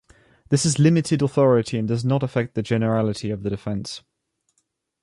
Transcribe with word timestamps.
This 0.49 0.65
is 0.65 0.79
limited 0.79 1.21
authority 1.21 1.77
and 1.77 1.87
does 1.87 2.03
not 2.03 2.23
affect 2.23 2.55
the 2.55 2.63
generality 2.63 3.29
of 3.29 3.43
the 3.43 3.51
defense. 3.51 4.01